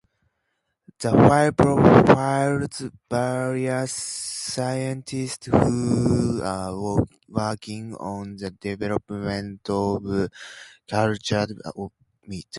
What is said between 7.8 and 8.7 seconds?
on the